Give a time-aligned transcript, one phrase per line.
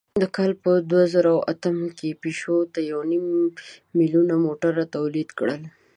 [0.21, 0.51] په کال
[0.91, 3.25] دوهزرهاتم کې پيژو تر یونیم
[3.97, 5.61] میلیونه موټرونه تولید کړل.